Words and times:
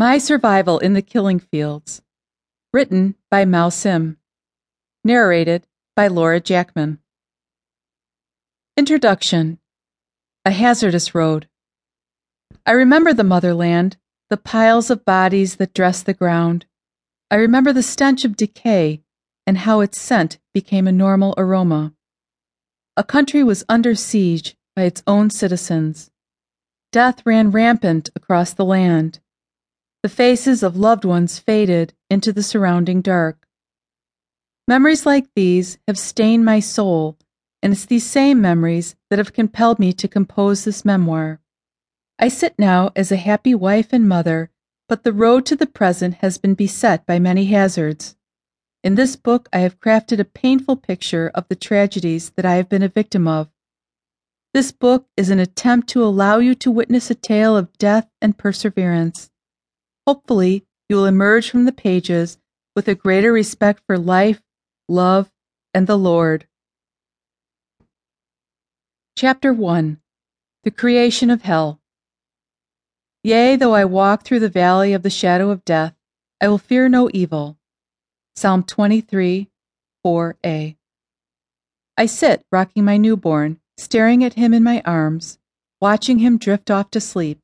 My 0.00 0.18
Survival 0.18 0.78
in 0.78 0.92
the 0.92 1.02
Killing 1.02 1.40
Fields. 1.40 2.02
Written 2.72 3.16
by 3.32 3.44
Mao 3.44 3.68
Sim. 3.68 4.16
Narrated 5.02 5.66
by 5.96 6.06
Laura 6.06 6.38
Jackman. 6.38 7.00
Introduction 8.76 9.58
A 10.44 10.52
Hazardous 10.52 11.16
Road. 11.16 11.48
I 12.64 12.70
remember 12.70 13.12
the 13.12 13.24
motherland, 13.24 13.96
the 14.30 14.36
piles 14.36 14.88
of 14.88 15.04
bodies 15.04 15.56
that 15.56 15.74
dress 15.74 16.04
the 16.04 16.14
ground. 16.14 16.66
I 17.28 17.34
remember 17.34 17.72
the 17.72 17.82
stench 17.82 18.24
of 18.24 18.36
decay 18.36 19.02
and 19.48 19.58
how 19.58 19.80
its 19.80 20.00
scent 20.00 20.38
became 20.54 20.86
a 20.86 20.92
normal 20.92 21.34
aroma. 21.36 21.92
A 22.96 23.02
country 23.02 23.42
was 23.42 23.64
under 23.68 23.96
siege 23.96 24.56
by 24.76 24.82
its 24.82 25.02
own 25.08 25.28
citizens. 25.30 26.08
Death 26.92 27.26
ran 27.26 27.50
rampant 27.50 28.10
across 28.14 28.52
the 28.52 28.64
land. 28.64 29.18
The 30.02 30.08
faces 30.08 30.62
of 30.62 30.76
loved 30.76 31.04
ones 31.04 31.40
faded 31.40 31.92
into 32.08 32.32
the 32.32 32.42
surrounding 32.44 33.00
dark. 33.00 33.48
Memories 34.68 35.04
like 35.04 35.26
these 35.34 35.78
have 35.88 35.98
stained 35.98 36.44
my 36.44 36.60
soul, 36.60 37.18
and 37.62 37.72
it's 37.72 37.84
these 37.84 38.06
same 38.06 38.40
memories 38.40 38.94
that 39.10 39.18
have 39.18 39.32
compelled 39.32 39.80
me 39.80 39.92
to 39.94 40.06
compose 40.06 40.64
this 40.64 40.84
memoir. 40.84 41.40
I 42.16 42.28
sit 42.28 42.54
now 42.58 42.92
as 42.94 43.10
a 43.10 43.16
happy 43.16 43.56
wife 43.56 43.92
and 43.92 44.08
mother, 44.08 44.50
but 44.88 45.02
the 45.02 45.12
road 45.12 45.44
to 45.46 45.56
the 45.56 45.66
present 45.66 46.14
has 46.16 46.38
been 46.38 46.54
beset 46.54 47.04
by 47.04 47.18
many 47.18 47.46
hazards. 47.46 48.14
In 48.84 48.94
this 48.94 49.16
book, 49.16 49.48
I 49.52 49.58
have 49.58 49.80
crafted 49.80 50.20
a 50.20 50.24
painful 50.24 50.76
picture 50.76 51.32
of 51.34 51.48
the 51.48 51.56
tragedies 51.56 52.30
that 52.36 52.46
I 52.46 52.54
have 52.54 52.68
been 52.68 52.84
a 52.84 52.88
victim 52.88 53.26
of. 53.26 53.48
This 54.54 54.70
book 54.70 55.08
is 55.16 55.28
an 55.28 55.40
attempt 55.40 55.88
to 55.88 56.04
allow 56.04 56.38
you 56.38 56.54
to 56.54 56.70
witness 56.70 57.10
a 57.10 57.16
tale 57.16 57.56
of 57.56 57.76
death 57.78 58.08
and 58.22 58.38
perseverance. 58.38 59.30
Hopefully, 60.08 60.64
you 60.88 60.96
will 60.96 61.04
emerge 61.04 61.50
from 61.50 61.66
the 61.66 61.70
pages 61.70 62.38
with 62.74 62.88
a 62.88 62.94
greater 62.94 63.30
respect 63.30 63.82
for 63.86 63.98
life, 63.98 64.40
love, 64.88 65.30
and 65.74 65.86
the 65.86 65.98
Lord. 65.98 66.46
Chapter 69.18 69.52
1 69.52 70.00
The 70.64 70.70
Creation 70.70 71.28
of 71.28 71.42
Hell. 71.42 71.78
Yea, 73.22 73.56
though 73.56 73.74
I 73.74 73.84
walk 73.84 74.24
through 74.24 74.40
the 74.40 74.48
valley 74.48 74.94
of 74.94 75.02
the 75.02 75.10
shadow 75.10 75.50
of 75.50 75.62
death, 75.66 75.94
I 76.40 76.48
will 76.48 76.56
fear 76.56 76.88
no 76.88 77.10
evil. 77.12 77.58
Psalm 78.34 78.62
23 78.62 79.50
4a. 80.06 80.76
I 81.98 82.06
sit 82.06 82.46
rocking 82.50 82.86
my 82.86 82.96
newborn, 82.96 83.60
staring 83.76 84.24
at 84.24 84.40
him 84.40 84.54
in 84.54 84.62
my 84.62 84.80
arms, 84.86 85.38
watching 85.82 86.20
him 86.20 86.38
drift 86.38 86.70
off 86.70 86.90
to 86.92 87.00
sleep. 87.02 87.42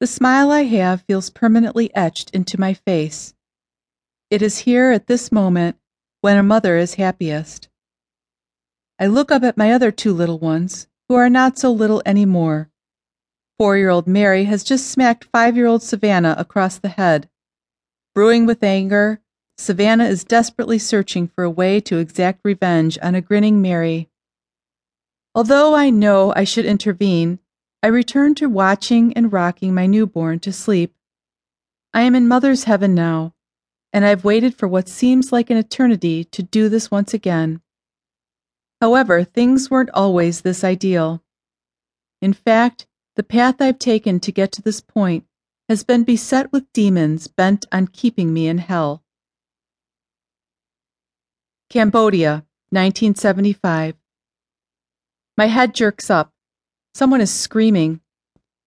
The 0.00 0.06
smile 0.06 0.52
I 0.52 0.62
have 0.62 1.02
feels 1.02 1.28
permanently 1.28 1.92
etched 1.94 2.30
into 2.30 2.60
my 2.60 2.72
face. 2.72 3.34
It 4.30 4.42
is 4.42 4.58
here 4.58 4.92
at 4.92 5.08
this 5.08 5.32
moment 5.32 5.76
when 6.20 6.36
a 6.36 6.42
mother 6.42 6.76
is 6.76 6.94
happiest. 6.94 7.68
I 9.00 9.06
look 9.06 9.32
up 9.32 9.42
at 9.42 9.56
my 9.56 9.72
other 9.72 9.90
two 9.90 10.12
little 10.12 10.38
ones, 10.38 10.86
who 11.08 11.16
are 11.16 11.28
not 11.28 11.58
so 11.58 11.72
little 11.72 12.00
any 12.06 12.24
more. 12.24 12.70
Four 13.58 13.76
year 13.76 13.90
old 13.90 14.06
Mary 14.06 14.44
has 14.44 14.62
just 14.62 14.88
smacked 14.88 15.24
five 15.32 15.56
year 15.56 15.66
old 15.66 15.82
Savannah 15.82 16.36
across 16.38 16.78
the 16.78 16.90
head. 16.90 17.28
Brewing 18.14 18.46
with 18.46 18.62
anger, 18.62 19.20
Savannah 19.56 20.06
is 20.06 20.22
desperately 20.22 20.78
searching 20.78 21.26
for 21.26 21.42
a 21.42 21.50
way 21.50 21.80
to 21.80 21.98
exact 21.98 22.40
revenge 22.44 22.98
on 23.02 23.16
a 23.16 23.20
grinning 23.20 23.60
Mary. 23.60 24.08
Although 25.34 25.74
I 25.74 25.90
know 25.90 26.32
I 26.36 26.44
should 26.44 26.66
intervene, 26.66 27.40
I 27.80 27.86
return 27.86 28.34
to 28.36 28.48
watching 28.48 29.12
and 29.12 29.32
rocking 29.32 29.72
my 29.72 29.86
newborn 29.86 30.40
to 30.40 30.52
sleep. 30.52 30.94
I 31.94 32.02
am 32.02 32.16
in 32.16 32.26
mother's 32.26 32.64
heaven 32.64 32.94
now, 32.94 33.34
and 33.92 34.04
I've 34.04 34.24
waited 34.24 34.54
for 34.56 34.66
what 34.66 34.88
seems 34.88 35.32
like 35.32 35.48
an 35.48 35.56
eternity 35.56 36.24
to 36.24 36.42
do 36.42 36.68
this 36.68 36.90
once 36.90 37.14
again. 37.14 37.60
However, 38.80 39.22
things 39.22 39.70
weren't 39.70 39.90
always 39.94 40.40
this 40.40 40.64
ideal. 40.64 41.22
In 42.20 42.32
fact, 42.32 42.86
the 43.14 43.22
path 43.22 43.60
I've 43.60 43.78
taken 43.78 44.18
to 44.20 44.32
get 44.32 44.50
to 44.52 44.62
this 44.62 44.80
point 44.80 45.24
has 45.68 45.84
been 45.84 46.02
beset 46.02 46.50
with 46.52 46.72
demons 46.72 47.28
bent 47.28 47.66
on 47.70 47.86
keeping 47.88 48.32
me 48.32 48.48
in 48.48 48.58
hell. 48.58 49.04
Cambodia, 51.70 52.44
1975. 52.70 53.94
My 55.36 55.46
head 55.46 55.74
jerks 55.74 56.10
up. 56.10 56.32
Someone 56.98 57.20
is 57.20 57.30
screaming. 57.32 58.00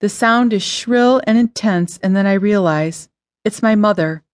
The 0.00 0.08
sound 0.08 0.52
is 0.52 0.64
shrill 0.64 1.22
and 1.28 1.38
intense, 1.38 1.96
and 2.02 2.16
then 2.16 2.26
I 2.26 2.32
realize 2.32 3.08
it's 3.44 3.62
my 3.62 3.76
mother. 3.76 4.24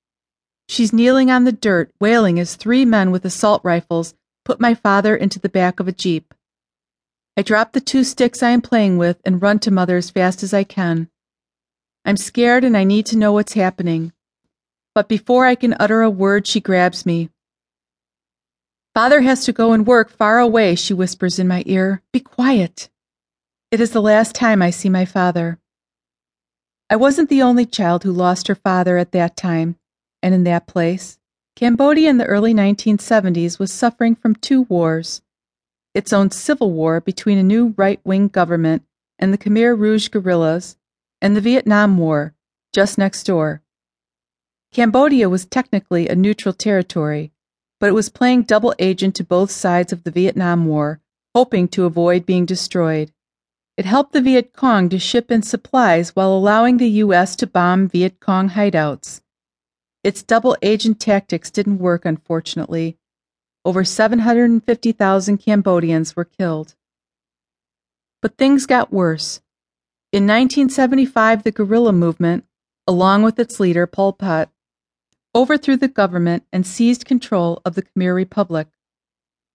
She's 0.66 0.94
kneeling 0.94 1.30
on 1.30 1.44
the 1.44 1.53
dirt, 1.53 1.92
wailing 2.00 2.41
as 2.41 2.56
three 2.56 2.86
men 2.86 3.10
with 3.10 3.26
assault 3.26 3.60
rifles 3.62 4.14
put 4.47 4.62
my 4.62 4.72
father 4.72 5.14
into 5.14 5.38
the 5.38 5.50
back 5.50 5.78
of 5.78 5.88
a 5.88 5.92
jeep. 5.92 6.32
I 7.36 7.42
drop 7.42 7.75
the 7.75 7.82
two 7.82 8.02
sticks 8.02 8.42
I 8.42 8.48
am 8.48 8.62
playing 8.62 8.97
with 8.97 9.20
and 9.26 9.42
run 9.42 9.58
to 9.58 9.70
mother 9.70 9.98
as 9.98 10.08
fast 10.08 10.42
as 10.42 10.54
I 10.54 10.64
can. 10.64 11.10
I'm 12.06 12.16
scared 12.16 12.64
and 12.64 12.78
I 12.78 12.84
need 12.84 13.04
to 13.08 13.19
know 13.19 13.32
what's 13.32 13.52
happening. 13.52 14.14
But 14.94 15.06
before 15.06 15.44
I 15.44 15.54
can 15.54 15.76
utter 15.78 16.00
a 16.00 16.08
word, 16.08 16.47
she 16.47 16.60
grabs 16.60 17.04
me. 17.04 17.28
Father 18.94 19.20
has 19.20 19.44
to 19.44 19.52
go 19.52 19.75
and 19.75 19.86
work 19.86 20.08
far 20.08 20.38
away, 20.38 20.76
she 20.76 20.94
whispers 20.94 21.38
in 21.38 21.47
my 21.47 21.62
ear. 21.66 22.00
Be 22.10 22.20
quiet. 22.20 22.88
It 23.72 23.81
is 23.81 23.93
the 23.93 24.03
last 24.03 24.34
time 24.34 24.60
I 24.60 24.69
see 24.69 24.91
my 24.91 25.06
father. 25.06 25.59
I 26.91 26.97
wasn't 26.97 27.31
the 27.31 27.41
only 27.41 27.65
child 27.65 28.05
who 28.05 28.12
lost 28.12 28.47
her 28.49 28.55
father 28.55 28.99
at 28.99 29.12
that 29.12 29.34
time 29.34 29.77
and 30.22 30.34
in 30.34 30.44
that 30.44 30.66
place. 30.66 31.19
Cambodia 31.56 32.11
in 32.11 32.19
the 32.19 32.27
early 32.27 32.53
1970s 32.53 33.59
was 33.59 33.72
suffering 33.72 34.15
from 34.15 34.34
two 34.34 34.62
wars 34.65 35.22
its 35.94 36.12
own 36.12 36.31
civil 36.31 36.71
war 36.71 37.00
between 37.00 37.38
a 37.38 37.43
new 37.43 37.72
right 37.78 37.99
wing 38.05 38.28
government 38.28 38.82
and 39.19 39.32
the 39.32 39.38
Khmer 39.38 39.78
Rouge 39.78 40.09
guerrillas, 40.09 40.77
and 41.22 41.34
the 41.34 41.41
Vietnam 41.41 41.97
War, 41.97 42.34
just 42.75 42.99
next 42.99 43.25
door. 43.25 43.62
Cambodia 44.71 45.31
was 45.31 45.47
technically 45.47 46.09
a 46.09 46.15
neutral 46.15 46.53
territory, 46.53 47.32
but 47.81 47.88
it 47.88 47.94
was 47.94 48.11
playing 48.11 48.43
double 48.43 48.75
agent 48.78 49.15
to 49.15 49.25
both 49.25 49.50
sides 49.50 49.94
of 49.94 50.05
the 50.05 50.11
Vietnam 50.11 50.66
War, 50.66 51.00
hoping 51.34 51.69
to 51.69 51.87
avoid 51.87 52.27
being 52.27 52.44
destroyed. 52.44 53.12
It 53.77 53.87
helped 53.87 54.12
the 54.12 54.21
Viet 54.21 54.53
Cong 54.53 54.88
to 54.91 54.99
ship 54.99 55.31
in 55.31 55.43
supplies 55.43 56.15
while 56.15 56.33
allowing 56.33 56.77
the 56.77 56.91
U.S. 56.91 57.34
to 57.37 57.47
bomb 57.47 57.88
Viet 57.88 58.21
Cong 58.21 58.50
hideouts. 58.50 59.22
Its 60.05 60.22
double 60.22 60.56
agent 60.62 61.00
tactics 61.00 61.50
didn't 61.50 61.78
work, 61.78 62.05
unfortunately. 62.05 62.99
Over 63.65 63.84
750,000 63.84 65.38
Cambodians 65.38 66.15
were 66.15 66.25
killed. 66.25 66.75
But 68.21 68.37
things 68.37 68.66
got 68.66 68.93
worse. 68.93 69.41
In 70.12 70.25
1975, 70.25 71.43
the 71.43 71.53
guerrilla 71.53 71.93
movement, 71.93 72.44
along 72.87 73.22
with 73.22 73.38
its 73.38 73.59
leader 73.59 73.87
Pol 73.87 74.12
Pot, 74.12 74.50
overthrew 75.34 75.77
the 75.77 75.88
government 75.88 76.44
and 76.53 76.66
seized 76.66 77.06
control 77.06 77.62
of 77.65 77.75
the 77.75 77.82
Khmer 77.82 78.15
Republic. 78.15 78.69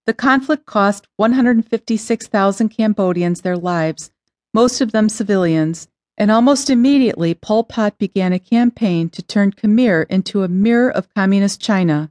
The 0.07 0.13
conflict 0.13 0.66
cost 0.66 1.06
156,000 1.18 2.69
Cambodians 2.69 3.41
their 3.41 3.57
lives, 3.57 4.09
most 4.53 4.79
of 4.79 4.94
them 4.94 5.09
civilians, 5.09 5.90
and 6.18 6.31
almost 6.31 6.69
immediately 6.69 7.34
Pol 7.34 7.66
Pot 7.66 7.97
began 7.97 8.31
a 8.31 8.40
campaign 8.40 9.09
to 9.09 9.22
turn 9.22 9.51
Khmer 9.51 10.06
into 10.09 10.44
a 10.44 10.47
mirror 10.47 10.90
of 10.90 11.13
communist 11.13 11.59
China. 11.59 12.09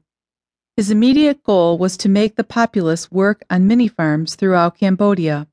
His 0.77 0.91
immediate 0.91 1.43
goal 1.43 1.79
was 1.79 1.97
to 1.97 2.11
make 2.11 2.37
the 2.37 2.45
populace 2.45 3.11
work 3.11 3.43
on 3.49 3.67
mini 3.67 3.89
farms 3.89 4.35
throughout 4.35 4.79
Cambodia. 4.79 5.49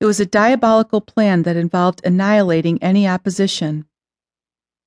It 0.00 0.06
was 0.06 0.18
a 0.18 0.26
diabolical 0.26 1.00
plan 1.00 1.44
that 1.44 1.56
involved 1.56 2.00
annihilating 2.04 2.82
any 2.82 3.06
opposition. 3.06 3.86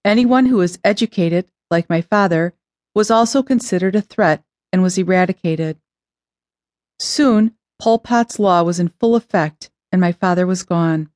Anyone 0.03 0.47
who 0.47 0.57
was 0.57 0.79
educated, 0.83 1.49
like 1.71 1.89
my 1.89 2.01
father, 2.01 2.53
was 2.93 3.09
also 3.09 3.41
considered 3.41 3.95
a 3.95 4.01
threat 4.01 4.43
and 4.73 4.83
was 4.83 4.97
eradicated. 4.97 5.77
Soon, 6.99 7.55
Pol 7.79 7.99
Pot's 7.99 8.39
law 8.39 8.63
was 8.63 8.79
in 8.79 8.89
full 8.99 9.15
effect, 9.15 9.71
and 9.91 9.99
my 9.99 10.11
father 10.11 10.45
was 10.45 10.63
gone. 10.63 11.09